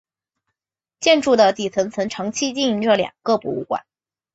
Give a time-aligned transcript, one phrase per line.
[0.99, 3.85] 建筑的底层曾长期运营着两个博物馆。